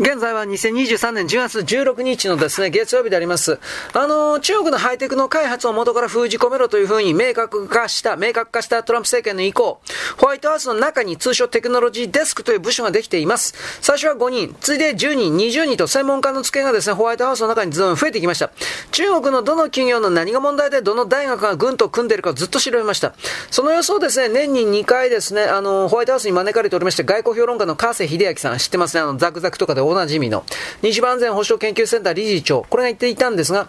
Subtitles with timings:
[0.00, 3.58] 現在は2023年10月16日のですね、月曜日であります。
[3.92, 9.78] あの、中国のハイテクの開発を元から封じ込めろというふうに明確化した、明確化したトランプ政権の意向、
[10.16, 13.52] ホワイトハウスの中に通称テクノロジーデスクという部署ができています。
[13.82, 18.50] 最初は5人、次いで10人、20人と専門家の付けがですね、ホワイトハウスの中にずん増えてきました。
[18.92, 23.12] 中国のどの企業の何が問題でどの大学が軍と組んでいるかずっと調べました。
[23.50, 30.44] その予想ですね、年に2回ですね、あの、ホワイトハウスに招かれておりまして、外交評論家の川瀬秀明さん、知ってますね、あの、ザクザクとかでおなじみの、
[30.82, 33.66] 西番安全保障研究センター理事長、これが言っていたんですが、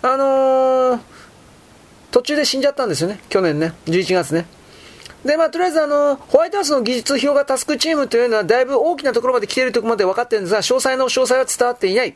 [0.00, 0.98] あのー、
[2.10, 4.46] 途中で死んじゃったんですよね、去年ね、11月ね。
[5.26, 12.14] で、まあ、とりあえず、あの、ホワイトハウスの技術評価タスクチームというのは、だいぶ大きなところまで来ているところまで分かってるんですが、詳細の詳細は伝わっていない。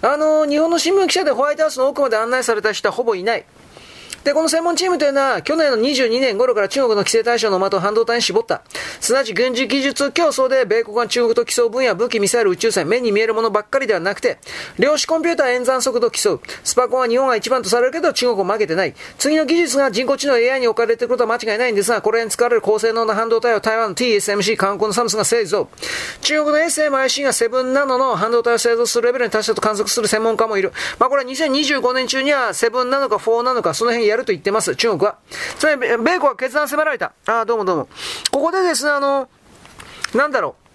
[0.00, 3.44] あの、日本の新聞記者でホワイトハウスの奥まで案内された人はほぼいない。
[4.28, 8.60] で、この専門チームというのは、去年の22年頃から中国の規制対象の的を半導体に絞った。
[9.00, 14.36] すなわち軍事技術競争で米国が中国と競う分野、武器、ミサイル、宇宙船、目に見えるものばっかりではなくて、
[14.78, 16.40] 量子コンピューター演算速度を競う。
[16.62, 18.94] スパコンは日本が一番とされるけど、中国を負けてない。
[19.16, 25.70] 次の技術が人工知能 AI に置かれていることは間違いないんですが、これに使われる高性能な半導体を台湾の TSMC、韓国のサムスが製造。
[26.20, 30.74] 中国の SMIC が7ナノの半導体を製造するレベルに達したと観測する専門家もいる。
[30.98, 34.76] まあこれは2025年中には7ナノか4ナノかその辺やると言ってます。
[34.76, 35.18] 中国は。
[35.58, 37.12] つまり、米国は決断迫られた。
[37.26, 37.88] ああ、どうもどうも。
[38.30, 39.28] ここでですね、あの、
[40.14, 40.67] なんだろう。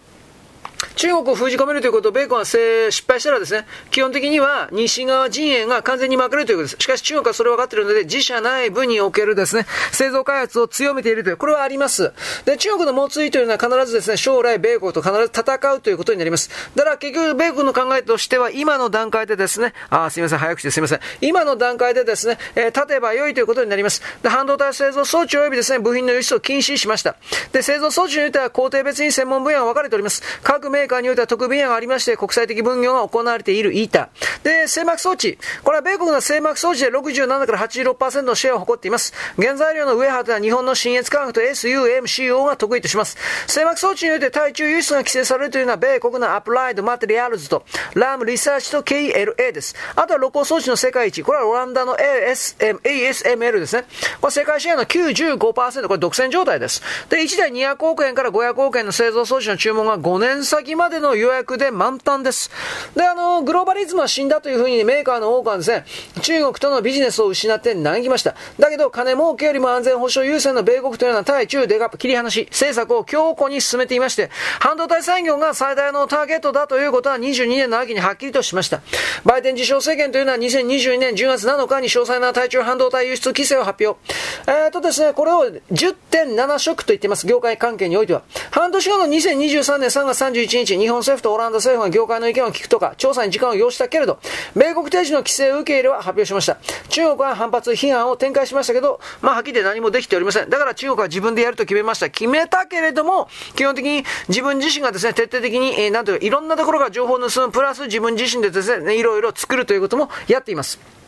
[0.96, 6.78] 中国を封じ込めるということを米国が失敗したらですね、基本的には西側陣営が完全に負けるということです。
[6.80, 12.14] しかし中国はそれを分かっているので、自社内部におけるですね、製造開発を強めているという、これはあります。
[12.46, 16.50] で、中国の猛追というのは必ずですね、将来米国と必ず戦うということになります。
[16.76, 21.00] だから結局米国の考えとしては、今の段階でですね、あ、すみません、早口ですみません。
[21.22, 24.02] 今の段階でですね、えー、立てば良いということになります。
[24.22, 27.16] で、半導体製造装置及びですね、部品の輸出を禁止しました。
[27.52, 30.22] で、製造装置においては工程別に専門分野が分かれております。
[30.44, 34.09] 各メーカーにおいては特分野がありまして、国際的分業が行われている ITA。
[34.44, 35.38] で、製膜装置。
[35.64, 39.13] これは米国の製膜装置で67から86%のシェアを誇っています。
[39.38, 43.18] 原材料の上は日本の新越科学と SUMCO が得意とします。
[43.47, 47.63] 製膜装置において対中輸出が規制されるというのは、米国のアプライドマテリアルズと、
[47.96, 49.75] ラムリサーチと KLA です。
[49.96, 51.24] あとは露光装置の世界一。
[51.24, 53.85] これはオランダの ASM ASML ですね。
[54.22, 55.88] これ世界シェアの95%。
[55.88, 56.81] これ独占状態です。
[57.09, 62.51] で、1台200億円から500億円の製造装置の注文が5年先までの予約で満タンです。
[62.95, 65.85] で、あの、グローバリズムは死んだというふうにメーカーの多くはですね、
[66.22, 68.35] 中国とのビジネスを失って嘆きました。
[68.59, 74.29] だけど、金儲けよりも安全保障優先の米国というのは対中でが切り離し、政策を強固に進めていまして、
[74.59, 78.81] 半導体産業が最大のターゲットだということは22年の秋にはっきりとしました。
[79.25, 84.00] バイデン自称政権というのは2022年10月7日に詳細な対中半導体輸出規制を発表。
[84.47, 87.28] えー、とですね、これを10.7色と言っています。
[87.28, 88.23] 業界関係においては。
[88.51, 94.19] 半年後の2023年3月31日、日本政府とオランダ政府が業界の意見を聞くとか、調査に時間を要したけれど、
[94.56, 96.57] 米国定時の規制を受け入れは発表しました。
[96.90, 100.50] 中国は反発、批判を展開しましたけど、まあ、はっきり何もできておりません。
[100.50, 102.09] だから中国は自分でやると決めました。
[102.09, 111.03] 決めたけれども、基本的に自分自身がですね、徹底的に、えー、なんというか、いろんなところが情報を盗む、プラス自分自身でですね、いろいろ作るということもやっています。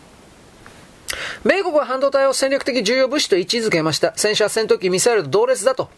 [1.43, 4.13] 米国は半導体を戦略的重要物資と位置づけました。
[4.15, 5.89] 戦車戦闘機ミサイルと同列だと。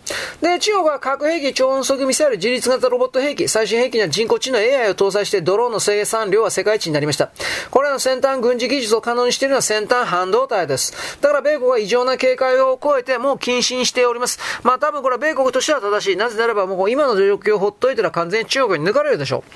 [0.41, 7.31] で、中国は核兵器、超音速ミサイル、自律型ロボット兵器、最新兵器には人工知能 AI を搭載してドローンの生産量は世界一になりました。
[7.71, 10.93] これらの先端軍事技術を可能にしているのは先端半導体です。
[11.21, 14.39] だから米国は異常な警戒を超えてもう禁止にしております。
[14.63, 16.15] まあ多分これは米国としては正しい。
[16.15, 19.51] なぜならばもう今の状況をほっといたら完全に中国に抜かれるでしょう。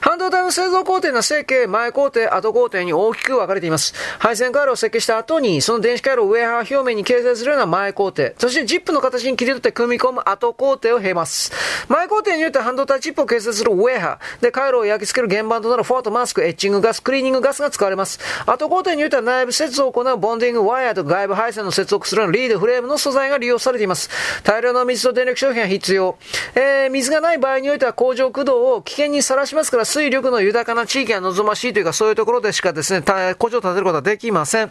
[0.00, 3.94] 半導体の製造工程の成形、前工程、後工程に大きく分かれています。
[4.18, 11.52] 配線回路を設計した後に、その電子回路をウェアハー表面に形成するような前工程、そしてジップの形に切り取って組み込む後工程を経ます。
[11.88, 18.20] 前工程によって半導体チップを形成するウェアハー、で、回路を焼き付ける原板となるフォートマスク、エッチングガス、クリーニングガスが使われます。
[18.46, 24.10] 後工程によっては内部接続を行うボンディングワイヤーと外部配線の接続するリードフレームの素材が利用されています。
[24.42, 26.16] 大量の水と電力消費が必要。
[26.54, 33.02] えー、水がない場合においては工場駆動を危険にさらしますから水力の豊かな地域が望ましいというかそういうところでしかですね、
[33.38, 34.70] 工場を建てることはできません。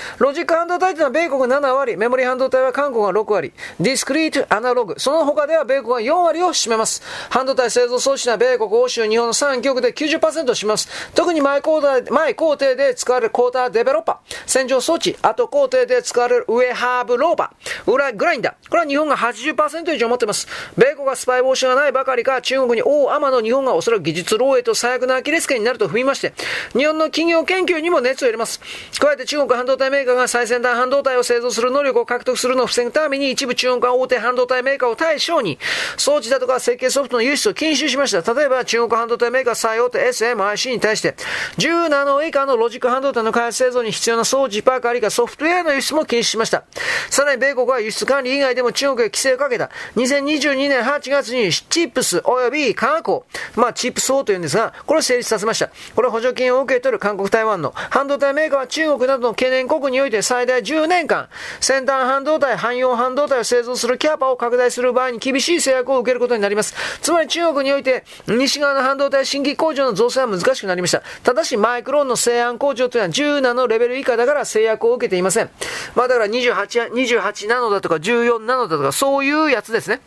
[0.21, 7.01] ロジック半導体というのは米国7割、メモリ半導体は韓国が6割、ディスクリート、アナログ、その他では米国が4割を占めます。
[7.31, 10.87] 半導体製造装置は米国、欧州、日本の3極で90%を占めます。
[11.15, 20.47] 特に前工程前工程で使われるコーターデベロッパー、洗浄装置、後工程で使われるウェハーブローバー、裏グラインダー、これは日本が80%以上持ってます。
[20.77, 26.33] 米国がスパイ防止がないばかりか、中国に大雨の日本がおそらく技術漏洩と最悪なアキレス腱になると踏みまして、
[26.77, 28.61] 日本の企業研究にも熱を入れます。
[28.99, 35.57] 加えて中国半導体メーカーが最先端半導体を製造する能力を獲得するのを防ぐために一部中国大手半導体メーカーを対象に
[35.97, 38.33] 装置だとか設計ソフトの輸出を禁止しました。
[38.33, 41.15] 例えば中国半導体メーカー最大手 SMIC に対して
[41.57, 46.63] 10ナノ以下のロジック半導体の開発製造に必要な装置パーカー以下ソフトウェアの輸出も禁止しました。
[47.09, 53.25] さらに米国は輸出管理以外でも中国へ規制をかけた2022年8月にチップス及び科学法を、
[53.55, 55.69] まあチップスをというんですが、これを成立させました。
[55.95, 66.73] これ補助金を受け取る韓国台湾の半導体メーカーは中国などの懸念国ににおいて最大10年間、先端半導体、汎用半導体を製造するキャパを拡大する場合に厳しい制約を受けることになります。
[67.01, 71.03] つまり中国において、西側の半導体新規工場の造成は難しくなりました。
[71.23, 75.49] ただし、マイクロンの西安工場というのは10ナノレベル以下だから制約を受けていません。
[75.95, 80.01] まあだから28、28ナノだとか14ナノだとかそういうやつですね。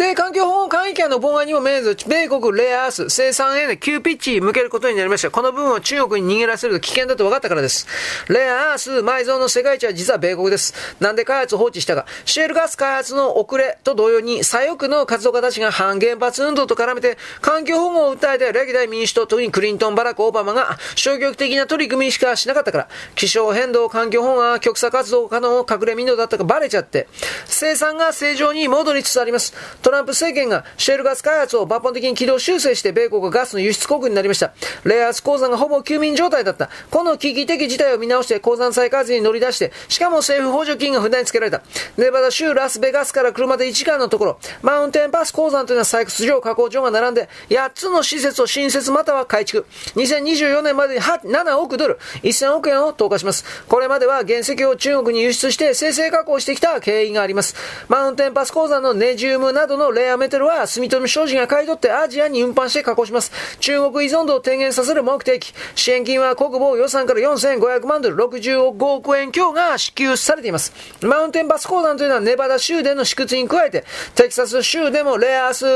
[0.00, 5.30] で、環境保護管理権の妨害にも命ず、米国レアアース生産への急ピッチ向けることになりました。
[5.30, 7.86] この部分を中国に逃げらせると危険だと分かったからです。
[8.30, 10.72] レアアース埋蔵の世界一は実は米国です。
[11.00, 12.06] なんで開発放置したか。
[12.24, 27.06] シェールガス開発の遅れと同様に、左翼の活動家たちが反原発運動と絡めて、環境保護を訴えて、歴代民主党、特にクリントン、バラク、オバマが消極的な取り組みしかしなかったから、気象変動、環境保護が極左活動家の隠れ民度だったかバレちゃって、
[27.44, 29.52] 生産が正常に戻りつつあります。
[29.90, 34.52] トランプ政権がシェールガス開発を抜本的に軌道修正して米国がガスの輸出国になりました。
[34.84, 36.70] レアアース鉱山がほぼ休眠状態だった。
[36.90, 41.62] この危機的事態を見直して鉱山再開発に乗り出して、しかも政府補助金が札につけられた。
[41.96, 49.66] ネバダ州ラスベガスから車で1時間のところ、マウンテンパス鉱山というのは採掘場、加工場が並んで、8つの施設を新設または改築。
[49.96, 53.44] 2024年までに7億ドル、1000億円を投下します。
[53.66, 57.56] これまでは原石を中国に輸出して生成加工してきた経緯があります。
[57.88, 63.32] マウンテンパス鉱山のネジウムなどのレアメタルは住友商事が買い取ってアジアに運搬して加工します。
[63.58, 65.52] 中国依存度を低減させる目的。
[65.74, 70.72] 支援金は国防予算から4500万ドル、65億円強が支給されています。
[71.02, 73.84] マウンテンバス鉱山というのはネバダ州での試掘に加えて、
[74.14, 75.66] テキサス州でもレアアース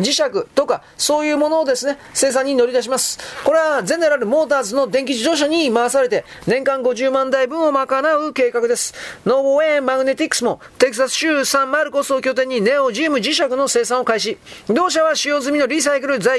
[0.00, 3.18] 磁石とか、そういうものをですね、生産に乗り出します。
[3.44, 8.94] これはゼネラルモーターズの電気自動車に回されて、年間50万台分を賄う計画です。
[9.26, 14.36] ノーウェーンマグネティクスも、テキサス州サンマルコスを拠点にネオジム磁石の生産を開始。
[14.68, 16.34] 同社は使用済みのリサイクル材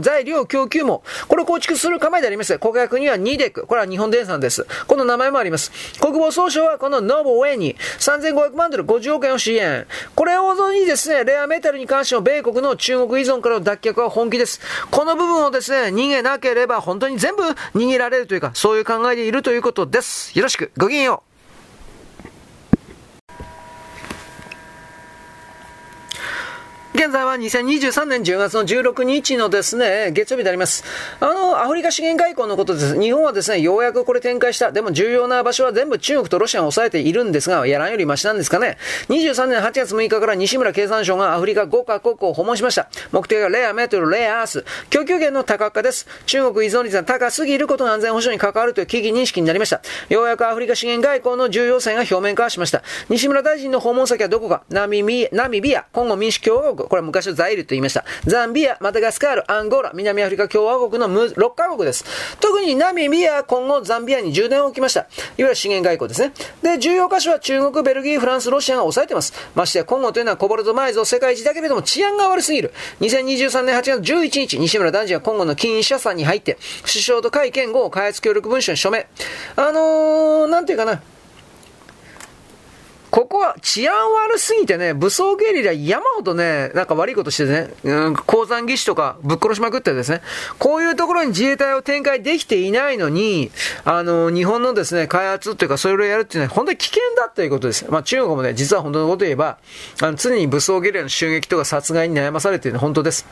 [0.00, 2.58] 材料供給も、これを構築する構えであります。
[2.58, 4.66] 顧客にはニデック、これは日本電産です。
[4.86, 5.70] この名前もあります。
[6.00, 9.86] 国防総省はこのノボウェイに3500万ドル50億円を支援。
[10.14, 14.60] これをぞにですね、レアメタルに関しての米国の中国依存からの脱却は本気です。
[14.90, 20.36] この部分をですね、逃げなければ本当に全部逃げられるというか、そういう考えでいるということです。
[20.36, 21.35] よろしく、ごきげんよう。
[26.96, 30.82] 現在は2023年10月の16日のですね、月曜日であります。
[31.20, 32.98] あの、アフリカ資源外交のことです。
[32.98, 34.72] 日本はですね、ようやくこれ展開した。
[34.72, 38.78] でも重要な場所は全部中国とロシアが抑えているんですが、やらんよりマシなんですかね。
[39.10, 42.88] 23年8月6日から西村経産省がアフリカ5カ国を訪問しました。
[43.12, 46.06] 目的はレアメートル、レアアース、供給源の多角化です。
[46.24, 49.82] 中国依存率が高すぎることが安全保障に関わるという危機認識になりました。
[50.08, 52.82] ようやくアフリカ資源外交の重要性が表面化しました。
[53.10, 58.04] 西村大臣の訪問先はどこかナミビナミビア、コンゴ民主共和国、これは昔のザイルと言いました。
[58.24, 62.04] ザンビア、マダガスカール、アンゴラ、南アフリカ共和国の6カ国です。
[62.40, 65.00] 特にナミビアは、今後ザンビアに充電を置きました。
[65.00, 66.32] いわゆる資源外交ですね。
[66.62, 69.32] で、重要箇所は中国、ベルギー、フランス、ロシアが抑えてます。
[69.54, 72.72] ましてや、今後というのはコボルト埋蔵世界一だけれども治安が悪すぎる。
[73.00, 79.06] 2023年8月11日、西村大臣は今後の金社さんに入って、首相と会見後、開発協力文書に署名。
[79.56, 81.02] あのー、なんていうかな。
[83.16, 90.20] ここは治安悪すぎてね、武装ゲリラ山ほどね、なんか悪いことしてね、うん、鉱山技師とかぶっ殺しまくってですね、
[90.58, 93.50] こういうところに自衛隊を展開できていないのに、
[93.86, 97.90] あの、日本のですね、開発っていうか、それをやるっていうのは本当に危険だということです。
[97.90, 99.56] まあ中国もね、実は本当のこと言えば、
[100.02, 103.24] あの、常に武装ゲリラの襲撃とか殺害に悩まされているのは本当です。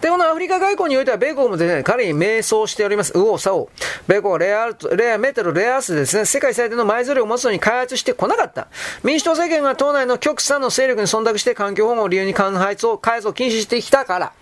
[0.00, 3.12] で、このアフリカ外交においては、米国もですね、彼に迷走しております。
[3.14, 3.68] 右往左往。
[4.06, 8.68] 米国はレアレアメタル、レアアースでですね、世界最大の埋蔵量を持つのに開発してこなかった。
[9.02, 14.32] 民主党政権が党内の極左の勢力に忖度して環境保護を理由に開発を、開発を禁止してきたから。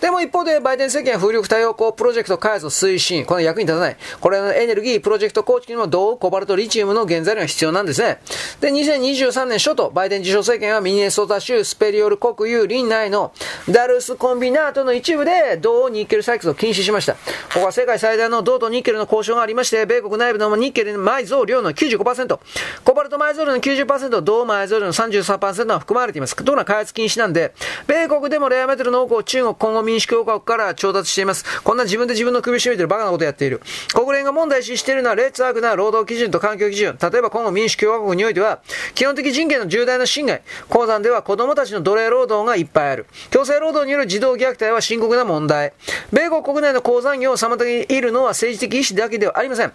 [0.00, 3.24] でも一方で、バイデン政権は風力太陽光プロジェクト開発を推進。
[3.24, 3.96] この役に立たない。
[4.20, 8.20] これのエネルギープロジェクト構築にも銅、コバルト、リチウムの原材料が必要なんですね。
[8.60, 13.32] で、2023年初頭、バイデン自称政権はミネソタ州スペリオル国有林内の
[13.68, 17.14] ダルスコンビナートの一部で銅ニッケル採掘を禁止しました。
[17.14, 17.18] こ
[17.54, 22.38] こは世界最大の銅とニッケルの交渉がありまして、米国内部のニッケル埋蔵量の95%、
[22.84, 26.36] コバルト埋蔵量の90%、銅埋蔵量の33%が含まれています。
[26.36, 27.54] ところが開発禁止なんで、
[27.86, 31.44] 米国でもレアメタルの多くを中国、今後民主共和国から調達しています。
[31.62, 33.60] こんな自分で自分の首絞めてるバカなことやっている。
[33.94, 36.98] 国連が問題視しているのは劣悪な労働基準と環境基準。
[37.00, 38.60] 例えば今後民主共和国においては、
[38.94, 40.42] 基本的人権の重大な侵害。
[40.68, 43.06] 鉱山では子供たちの奴隷労働がいっぱいある。
[43.30, 45.72] 強制労働による児童虐待は深刻な問題。
[46.12, 49.72] 米国国内の鉱山業を妨げいるのは政治的意思だけではありません。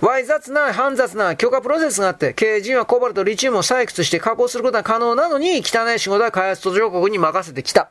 [0.00, 7.90] わい雑な煩雑な許可プロセスがあって、経営陣はコバルト、リチウムを採掘して加工することが可能なのに、汚い仕事は開発途上国に任せてきた。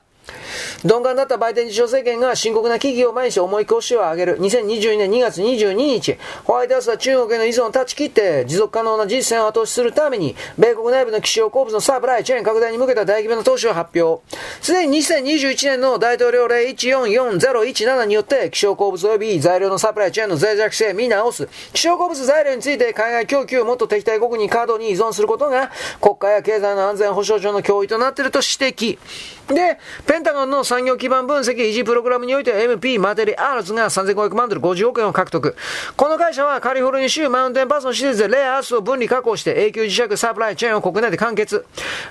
[0.83, 4.39] 鈍感だったバイデン自称政権が深刻な危機を前にして重い腰を上げる。
[4.39, 14.23] 2022年2月22日、ホワイトハウスは中国への依存を断ち切って持続可能な実践を後押しするために、米国内部の気象鉱物のサプライチェーン拡大に向けた大規模な投資を発表。
[14.61, 21.47] すでに2021年の大統領令144017によって気象鉱物及び材料のサプライチェーンの脆弱性を見直す。
[21.73, 25.71] 気象鉱物材料について海外供給をもっと敵対国に過度に依存することが
[26.01, 28.99] 国家や経済の安全保障上の脅威となっていると指摘。
[29.47, 35.55] で、ペンタゴンの産業基盤分析維持プログラムにおいては MP マテリアールズが3500万ドル50億円を獲得。
[35.95, 41.65] この会社はカリフォルニア州マウンテンパスの施設でレアアースを分離確保して永久磁石サプライチェーンを国内で完結。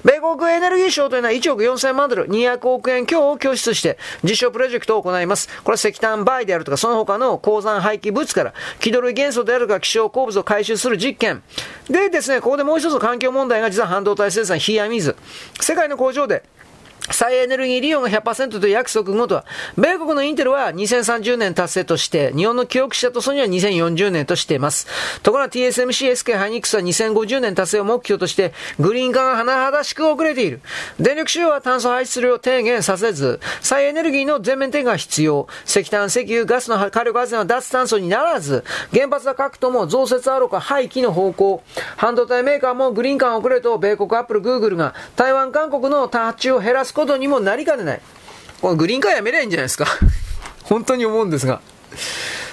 [0.04, 5.48] 米国エネルギー省というのは1億4000万ドル200億円強を拠出して実証プロジェクトを行います。
[5.62, 11.42] これは石炭バイであるとかその他の鉱山廃棄物から気取る元素であるとか希少鉱物を回収する実験。
[11.90, 15.16] でですね、ここでもう一つ環境問題が実は半導体生産、冷や水。
[15.60, 16.42] 世界の工場で
[17.10, 19.44] 再エネルギー利用が100%という約束ごとは、
[19.76, 24.86] 米国のインテルは2030年達成として、日本の記憶者とソニーは2040年としています。
[25.22, 30.60] ところが TSMC、SK ハイニックスは2050年達成を目標として、グリーン化が甚だしく遅れている。
[30.98, 35.48] 電力使用は炭素排出量を低減させず、再エネルギーの全面転換が必要。
[35.66, 41.62] 石炭、石油、ガスの火力発電は脱炭素にならず、原発は核とも増設あろうか廃棄の方向。
[41.96, 48.00] 半導体メーカーもグリーン化が遅れると、米国アップル、グーグルが台湾、韓国の多発注を減らすことにもなりかねない。
[48.60, 49.86] このグリーンカーやめりゃいいんじゃないですか。
[50.64, 51.60] 本当に思うんですが。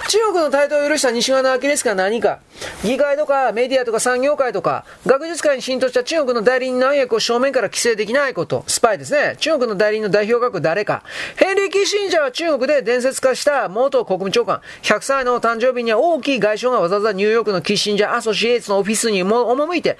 [0.08, 2.38] 中国の台頭を許した西側のアキレスが何か、
[2.84, 9.36] 議会とかメディアとか産業界とか、学術界に浸透した中国の代理人の暗躍を正面から規制できないこと、スパイですね。
[9.40, 11.02] 中国の代理人の代表格誰か。
[11.36, 19.98] ヘンリー・キッシンジャーは中国で伝説化した元国務長官、100歳の誕生日には大きい外相がわざわざニューヨークのキッシンジャーアソシエイツのオフィスにも赴いて、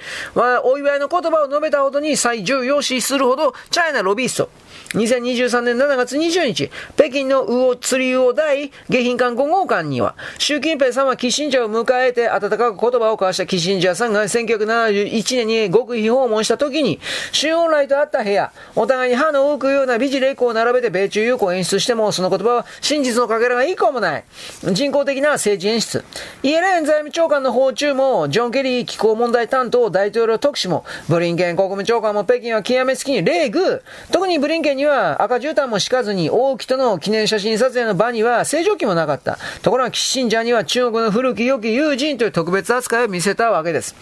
[0.64, 4.50] お祝いの言葉を述べたほどに最重要視するほど、チャイナロビースト。
[4.96, 16.98] 2023年7月20日、北京の魚釣り魚大下品館5号館には、習近平さんはキッシンジャーを迎えて温かく言葉を交わしたキッシンジャーさんが1971年に極秘訪問した時に、
[17.32, 24.24] 周恩来と会った部屋、お互いに歯の浮くような美辞霊子を並べて米中友好を演出しても、その言葉は真実のかけらが一個もない。
[24.72, 26.04] 人工的な政治演出。
[26.42, 33.82] イエレン財務長官の訪中も、ジョン・ケリー気候問題担当大統領特使も、ブリンケン国務長官も北京は極めつきに礼遇。
[34.10, 39.38] 特にブリンケンには赤絨毯も敷かずに、王毅との記念写真撮影の場には正常期もなかった。
[39.62, 43.94] ところが、キッシンジャーには中国の古き良き友人という特別扱いを見せたわけです。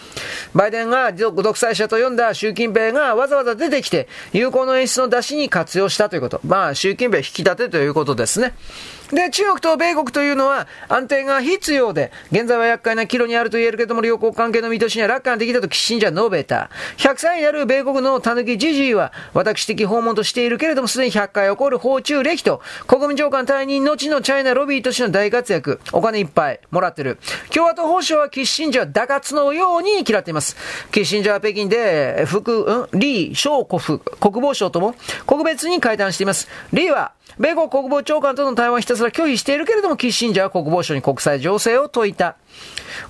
[0.54, 6.40] バイデンが独裁者と呼んだ習近平がわざわざ出てきて、有効の演出の出しに活用したということ。
[6.46, 8.54] まあ、習近平引き立てということですね。
[9.12, 16.70] で、中国と米国というのは安定が必要で、現在は厄介な岐路にあると言えるけども、良好関係の見通しには楽観的だとキッシンジャー述べた。
[16.96, 27.18] 100歳になる米国の狸ジジイは、私的訪問としているけれども、すでに100回起こる訪中歴と、国務長官退任後のチャイナロビーとしての大活躍、お金いっぱいもらってる。
[27.50, 30.56] 共和党法相はキッシンジャー打活のように嫌っています。
[30.90, 34.94] キッシンジャーは北京で、副、うん、リー・ショーコフ国防相とも、
[35.26, 36.48] 国別に会談しています。
[36.72, 42.36] リーは、米国国防長官との対話をひたすら拒否しているけれども、キッシンジャーは国防省に国際情勢を説いた。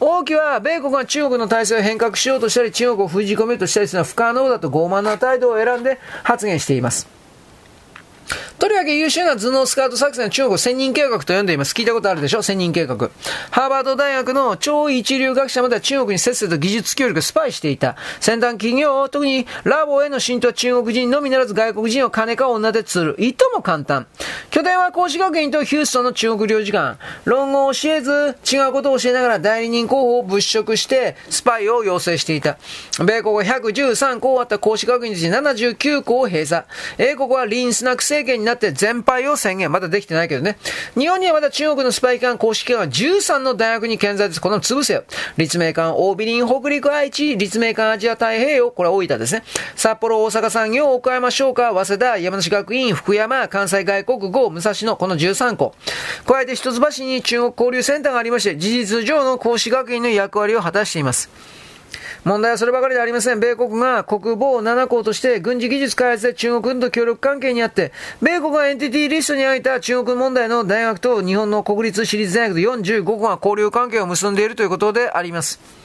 [0.00, 7.23] 王毅は、米国が中国の体制を変革しようとしたり、中国を封じ込めようとしたりするのは不可能だと傲慢な態度を選んで発言しています。
[8.58, 11.74] とりわけ優秀な頭脳スカウト作戦は中国千人計画と呼んでいます。
[11.74, 12.42] 聞いたことあるでしょ？
[12.42, 12.96] 千人計画。
[13.50, 17.96] ハーバード大学の超一流学者までは中国にせっせと技術協力スパイしていた。
[18.20, 23.16] 先端企業、特にラボへの浸透は中国人のみならず外国人を金か女で釣る。
[23.18, 24.06] いとも簡単。
[24.50, 26.98] 拠点は孔子学院とヒューストンの中国領事館。
[27.24, 32.58] 論語を教えず、違うことを教えながら代理人候補を物色してスパイを要請していた。
[33.04, 36.64] 米国は113校あった孔子学院に79校を閉鎖。
[36.98, 39.70] 英国はリンスナック政権になって全廃を宣言。
[39.70, 40.56] まだできてないけどね。
[40.96, 44.40] 日本にはまだ中国のスパイ機関公式機関は13の大学に健在です。
[44.40, 45.04] この潰せよ。
[45.36, 49.42] 立命館、大ビリン、北陸、愛知、立命館、アジア太平洋、これは大分ですね。
[49.76, 55.74] 札幌、大阪産業、岡山商科、早稲田、山梨学院、福山、関西外国語、武蔵野、この13校。
[56.26, 61.30] 加えて一橋に中国交流センターがありまして、事実上の講師学院の役割を果たしています。
[62.24, 63.40] 問題はそればかりではありません。
[63.40, 75.83] 米国が国防7項として軍事技術開発で中国軍と協力関係にあって、米国がエンティティリストにあいた中国問題の大学と日本の国立私立大学で45校が交流関係を結んでいるということであります。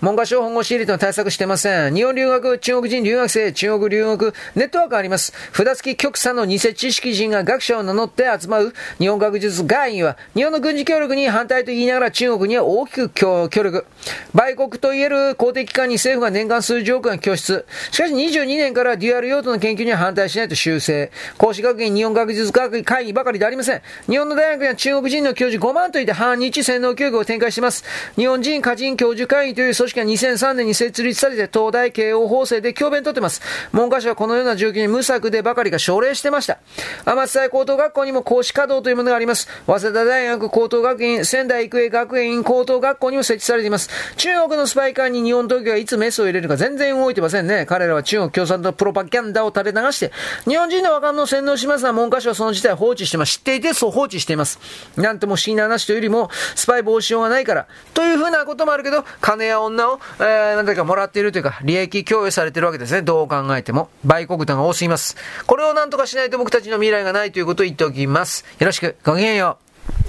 [0.00, 1.94] 文科省本郷私立の対策してません。
[1.94, 5.32] 日本留学、中国人留学生、中国留学、ネットワークあります。
[5.52, 13.86] 札付き極左の偽知識人が学者を名乗って集まる日本学術会議は、日本の軍事協力に反対と言いながら中国には大きく協力。
[14.34, 17.64] 売国といえる公的機関に政府が年間数十億円拠出。
[17.90, 21.10] しかし22年からデュアル用途の研究には反対しないと修正。
[21.38, 23.82] 講師学院日本学術会議ばかりでありません。
[24.08, 27.84] 日本の大学や中国人の教授5万といって反日洗脳教育を展開しています。
[28.16, 33.40] 日本人家人教授会議という組織が2003年に設立されて東大慶応法制で教鞭取ってます。
[33.72, 36.58] 文科省はこのような状況に無策でばかりが奨励してました。
[37.04, 39.48] 天津大高等学校にも講師稼働というものがあります。
[39.66, 43.88] 早稲田大学高等学院、仙台育英学園高等学校にも設置されています。
[44.16, 47.66] 中国のスパイカーに日本当局がいつメスを入れるか全然動いてませんね。
[47.66, 50.12] 彼らは中国共産党プロパギャンダを垂れ流して、
[50.48, 53.38] 日本人の若者を洗脳しますが、文科省はその事態を放置してます。
[53.38, 54.58] 知っていてそう放置しています。
[54.96, 63.02] なんとも不思議な話というよりも、スパイ防止用がないから、というふうなこともあるけど、金や女をえー、なんだかもらっているというか、利益供与されているわけですね。
[63.02, 63.88] どう考えても。
[64.04, 65.16] 売国団が多すぎます。
[65.46, 68.44] これをなんとかしないと僕たちの未来がないということを言っておきます。
[68.58, 68.96] よろしく。
[69.04, 69.58] ごきげんよ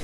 [0.00, 0.03] う。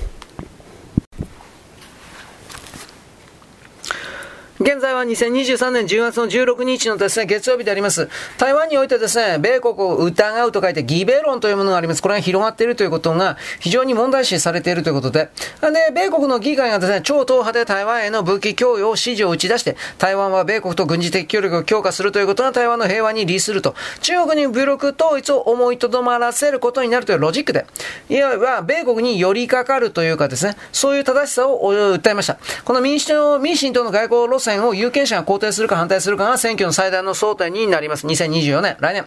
[4.61, 8.09] 現在は2023年10月の16日のですね、月曜日であります。
[8.37, 12.01] 台湾においてですね、米国を疑うと書いてギベ論というものがあります。
[12.03, 15.29] これが広がっているということが非常に問題視されているということで。
[15.61, 23.73] で、米国の議会がですね、超党派で台湾への武器供与を指示を打ち出して、台湾は米国と軍事的協力を強化するということが台湾の平和に利すると。
[24.01, 27.65] 中国に武力統一を思いとどまらせることになるというロジックで、
[28.09, 32.37] いわば米国に寄りかかるというかですね、そういう正しさを訴えました。
[32.63, 38.05] この民主党、民進党の外交路線線を有権者が肯定するか反対するかが選挙の最大の争点になります。
[38.05, 39.05] 2024年、来年。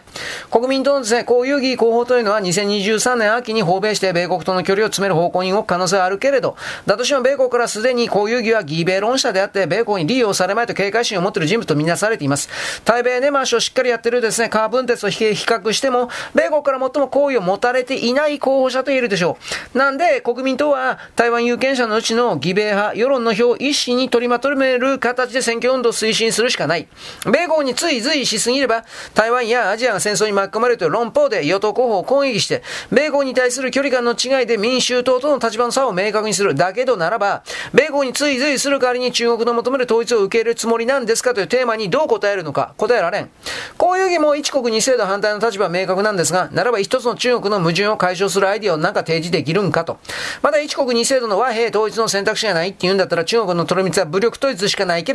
[0.51, 12.49] 国民党のですね、こういう議候補というのは2023年秋に訪米して米国との距離を詰める方向に動く可能性はあるけれど、だとしても米国からすでにこういう議は義米論者であって、米国に利用されまいと警戒心を持っている人物とみなされています。
[12.83, 19.37] 対米根回しをしっかりやってるですね、カー分鉄と比較しても、米国から最も好意を持たれていない候補者と言えるでしょ
[19.73, 19.77] う。
[19.77, 26.87] なんで、国民党は台湾有権者のうちの義米派、世論の票を一心に取りまとめる形で選挙運動を推進するしかない。
[27.25, 36.55] 米国につい随しすぎれば、台湾やアジアが戦争に巻き込まれるという論法で与党候補を攻撃して、米国に対する距離感の違いで民衆党との立場の差を明確にする。
[36.55, 37.43] だけどならば、
[37.73, 43.29] 米国につい随する代わりに中国の求める統一を受け入れるつもりなんですかというテーマにどう答えるのか、答えられん。
[43.77, 49.97] こういう議も一国二制度反対の立場は明確なんですが、ならば一つの中国の矛盾を解消するアイディアを何か提示できるんかと。
[50.41, 55.14] まだ一国二制度の和平統一の選択肢がないって言うんだったら中国のとろみつは武力統一しかないけれ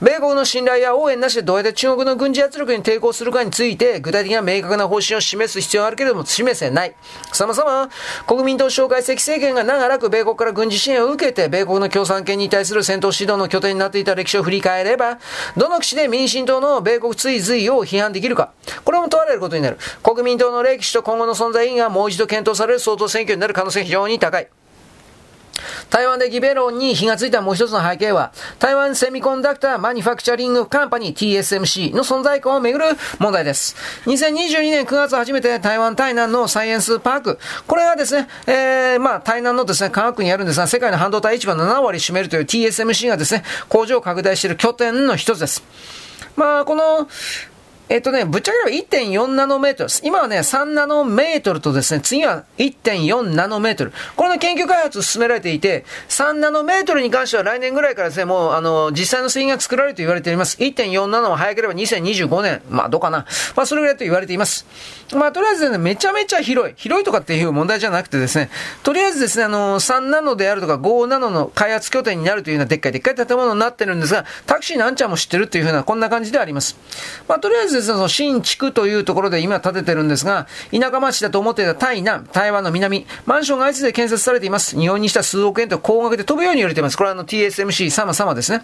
[0.00, 6.94] 米国の信頼や応援なしでどうやって中国の軍事圧力に抵抗するかについて、具体的な明確な方針を示す必要があるけれども、示せない。
[7.32, 7.88] そもそも、
[8.26, 15.18] 国民党紹介石政権が長らく米国から軍事支援を受けて、米国の共産権に対する戦闘指導の拠点になっていた歴史を振り返れば、
[15.56, 18.52] どの口で民進党の米国追随を批判できるか。
[18.84, 19.78] これも問われることになる。
[20.02, 24.48] 国民党の歴史と今後の存在意義がもう一度検討される総統選挙になる可能性非常に高い。
[25.90, 32.86] 台湾でギベロンに火がついたもう一つの背景は、台湾セミコンダクターマニファクチャリングカンパニー TSMC の存在感をめぐる
[33.18, 33.76] 問題です。
[34.06, 45.62] 2022年9月初めて台湾台南のサイエンスパーク、これがですね、えー、まあ台南のですね、科学にあるんですが、世界の半導体市場の7割占めるという TSMC がですね、工場を拡大している拠点の一つです。
[46.36, 47.08] まあ、この、
[47.90, 49.90] えっとね、ぶっちゃければ1.4ナノメートル。
[50.02, 53.92] 今はね、3ナノメートルとですね、次は1.4ナノメートル。
[54.16, 60.56] これの研究開発進められていて、3ナノメートルに関しては来年ぐらいからですね、もう、あの、実際の水銀が作られると言われています。
[60.58, 62.62] 1.4ナノは早ければ2025年。
[62.70, 63.26] まあ、どうかな。
[63.54, 64.66] まあ、それぐらいと言われています。
[65.12, 66.74] まあ、とりあえずね、めちゃめちゃ広い。
[66.76, 68.48] 広いとかっていう問題じゃなくてですね、
[68.82, 76.76] とりあえずですね、あの、3ナノであるとか5ナノの開発拠点になるというようなでっかいでっかい建物になってるんですが、タクシーのあんちゃんも知ってるっていうふうな、こんな感じであります。
[77.28, 84.78] まあ、とりあえずですね、その新築というところで今建ててるんですが、田舎町だと思っていた台南、台湾の南、マンションが相次いで建設されています。
[84.78, 86.96] 日本にした数億円と高額で飛ぶように言われています。
[86.96, 88.62] これはあの TSMC 様々ですね。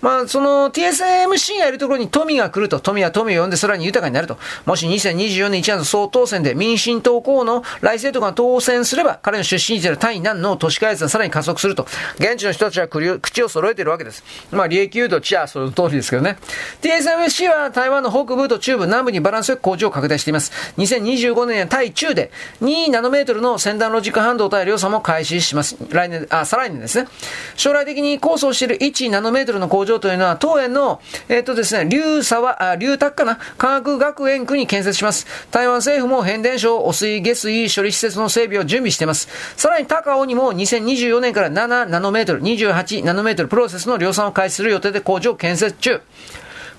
[0.00, 4.38] まあ、その TSMC がいるところに富が来ると、富は富を呼んでさらに豊かになると。
[4.66, 11.86] もし2024年1月総当選で民進党候補の来世とか当選すれば、彼の出身地である台南の都市開発がさらに加速すると。
[12.18, 14.24] 現地の人たちは口を揃えているわけです。
[14.50, 16.38] まあ、利益誘導地はその通りですけどね。
[16.82, 20.52] TSMC は台湾の北部と中部、南部にバランスよく工場を拡大しています。
[20.78, 22.30] 2025年は対中で
[22.62, 25.76] 2ナノメートルの先端ロジック半導体量産も開始します。
[25.90, 27.08] 来年、あ、再来年ですね。
[27.56, 33.38] 将来的に構想している1ナノメートルの工場というのは、当園の、えっ、ー、とですね、竜沢、あ、竜卓かな？
[33.56, 35.26] 科学学園区に建設します。
[35.50, 39.28] 台湾政府も変電所、汚水、下水処理施設の整備を準備しています。
[39.56, 46.00] さらに高尾にも2024年から7ナノメートル、28ナノメートルプロセスの量産を開始する予定で工場を建設中。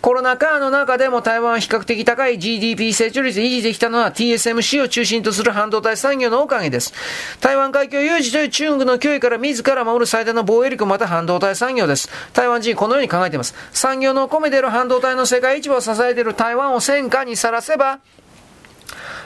[0.01, 6.93] コロナ禍の中でも台湾は比較的高い GDP 成長率を維持できたのは TSMC を中心とする半導体産業のおかげです。
[7.41, 12.09] 台湾海峡有事という中国の脅威から自ら守る最大の防衛力もまた半導体産業です。
[12.31, 13.53] 台湾人このように考えています。
[13.73, 17.99] 産業の込めている半導体の世界一部を支えている台湾を戦火にさらせば、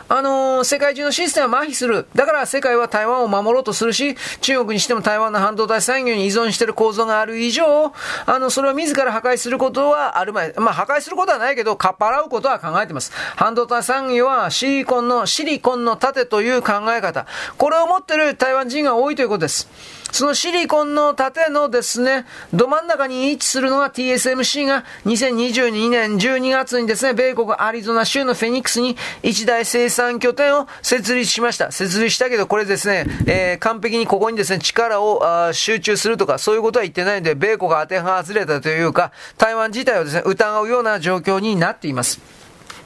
[0.09, 2.07] あのー、世界中のシステムは麻痺する。
[2.15, 7.93] だから世界は台湾を守ろうとするし、中国にしても台湾の半導体産業に依存している構造がある以上、
[8.25, 10.53] あの、それを自ら破壊することはあるまい。
[10.57, 13.11] まあ、破壊することはないけど、かっぱらうことは考えてます。
[13.35, 17.25] 半導体産業はシリコンの、シリコンの盾という考え方。
[17.57, 19.69] これを持ってる台湾人が多いということです。
[20.13, 31.71] そのシリコンの盾のですね、ど真ん中に位置するのが TSMC が2022年12月にですね、米国アリゾナ州のフェニックスに一大生産拠点を設立しました。
[31.71, 42.21] 設立したけど、これですね、えー、完璧にここにですね、力を集中するとか、そういうことは言ってないので、米国が当てはずれたというか、台湾自体をですね、疑うような状況になっています。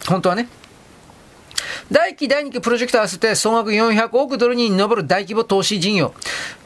[0.07, 0.47] 本当はね。
[1.91, 6.13] 第1期、第2期プロジェクト合わせて総額400億ドルに上る大規模投資事業。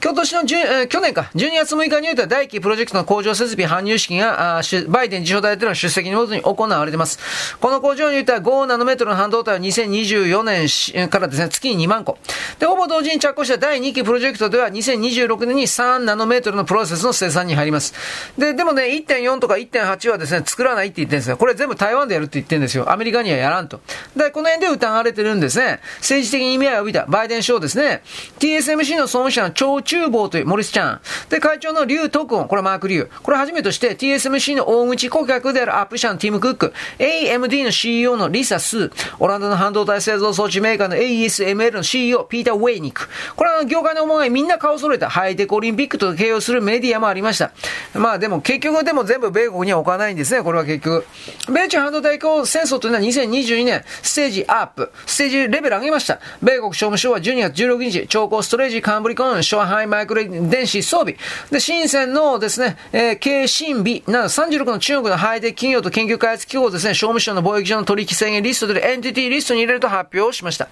[0.03, 7.57] 今年の、えー、去年か、12月6日においては第1期プロジェクトの工場設備搬入式が、あバイデン自称大統領の出席のもとに行われています。
[7.57, 12.17] この工場においては5ナノメートルの半導体は2024年からですね、月に2万個。
[12.59, 17.93] で、ほぼ同時に着工した第2期プロジェクトでは2026年に3ナノメートルのプロセスの生産に入ります。
[18.37, 21.37] で、でもね、1.4とか1.8はですね、作らないって言ってるんですよ。
[21.37, 22.91] これ全部台湾でやるって言ってるんですよ。
[22.91, 23.81] アメリカにはやらんと。
[24.15, 25.79] で、この辺で疑われてるんですね。
[25.97, 28.01] 政治的に意味合いを帯びたバイデン賞ですね。
[28.39, 31.01] TSMC の創始者の超厨房というモリスちゃん。
[31.29, 33.09] で、会長の劉徳音、これマーク・リュウ。
[33.21, 36.73] これはじめとして TSMC の大口顧客であるアップル社のティム・クック。
[36.97, 38.91] AMD の CEO のリサ・スー。
[39.19, 43.07] オランダの半導体製造装置メーカーの ASML の CEO、ピーター・ウェニンク。
[43.35, 47.51] これは業界の思いみんな顔揃えたハイテクオリンピックと形容するメディアもありました。
[47.93, 51.05] まあでも結局でも全部米国には置かないんですね、これは結局。
[51.47, 56.19] 米中半導体戦争というのは2022年、ステージアップ、ステージレベル上げました。
[56.41, 61.17] 米国商務省は12月16日、長江ストレージカンブリコン、ショアハイマイクロ電子装備。
[61.49, 70.69] で、深センのですね、えー、京信美など36の中国のハイテク企業と研究開発機構をですね、商務省の貿易上の取引制限リストでエンティティリストに入れると発表しました。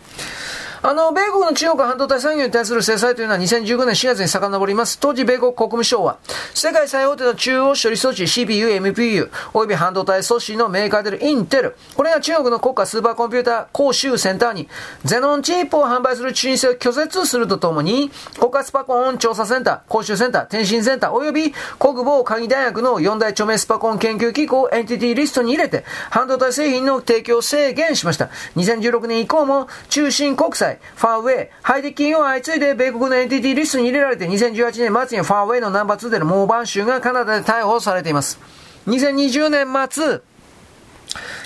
[0.82, 4.98] あの、米国の中国半導体産業に対する制裁というのは2015年4月に遡ります。
[4.98, 6.20] 当時、米国国務省は、
[6.54, 11.76] 世界最大手の中央処理装置 CPU、MPU、および半導体組織のメーカーであるインテル。
[11.96, 14.70] これが中国の国家スーパーコンピューター講習センターに、
[15.04, 28.30] ゼノンチップを販売する申請を拒絶するとともに、国家スパコン調査センター、講習センター、転身センター、および国防科技大学の四大著名スパコン研究機構をエンティティリストに入れて、半導体製品の提供を制限しました。
[28.56, 38.40] 2016年以降も、中心国際、ファーウェイ、ハイテク企業は相次いで米国のエンティティリストに入れられて、2018年末にファーウェイのナンバー2でのモーバン州がカナダで逮捕されています。
[38.88, 40.22] 2020年末、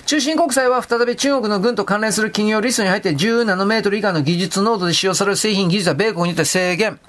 [0.06, 7.00] 中心国債は再び中国の軍と関連する企業リストに入って10ナノメートル以下の技術濃度で使用される製品技術は米国によって制限。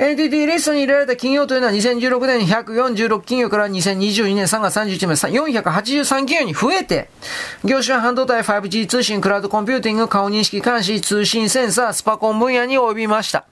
[0.00, 7.10] NTT リストに入れられた企業というのは2016年146企業から2022年3月31日まで483企業に増えて、
[7.64, 13.44] 業種は半導体 5G 通信、クラウドコンピューティング、顔認識監視、通信センサー、スパコン分野に及びました。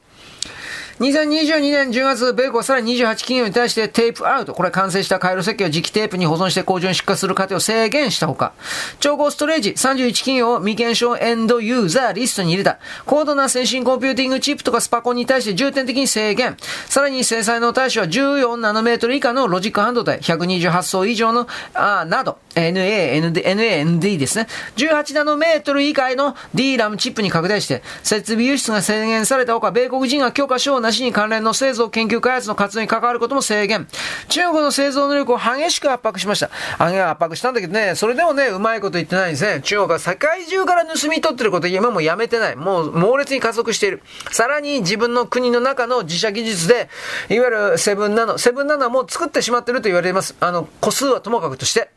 [0.98, 8.54] 2022年10月、米国はさらに28企業に対して tape out、これ完成した回路設計を磁気テープに保存して工場に出荷する過程を制限したほか、
[8.98, 16.56] 長江ストレージ31企業を未検証エンドユーザーリストに入れた、高度な先進コンピューティングチップとかスパコンに対して重点的に制限、
[16.88, 24.46] さらに制裁の対象は14ナノメートル以下のロジック半導体、128層以上の、あなど、NA、ND、NA、ND ですね。
[24.76, 33.88] 18ナノメートル以下の DRAM チップに拡大して、設備輸出が制限されたほか、米国人が許可証をなしに関連の製造研究開発の活動に関わることも制限。
[34.28, 36.48] 中国の製造能力を激しく圧迫しました。
[36.78, 39.60] 圧迫したんだけどね、それでもね、うまいこと言ってないんですね。
[39.62, 42.56] 中国は世界中から盗み取ってること今もやめてない。
[42.56, 44.00] もう猛烈に加速している。
[44.30, 46.88] さらに自分の国の中の自社技術で、
[47.30, 50.36] いわゆるセブンナノ、セブンナノはもう作ってしまってると言われます。
[50.38, 51.90] あの、個数はともかくとして。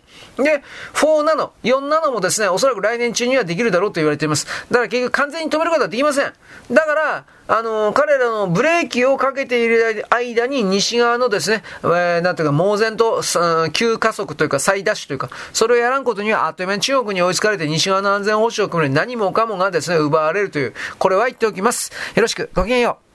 [0.43, 4.45] で、4ナノ、4ナノもですね、おそらく来年中にはできるだろうと言われています。
[4.69, 6.33] だから結局完全に止めることはできません。
[6.71, 13.21] だから、あの、彼らのブレーキをかけている間に西側のですね、えー、なんていうか、猛然と、
[13.73, 21.91] 急加速というか、再ダッシュというか、それをやらんことには、あっという間に中国に追いつかれて西側の安全保障を組むに何もかもがですね、奪われるという、これは言っておきます。
[22.15, 23.08] よろしく、ごきげんよう。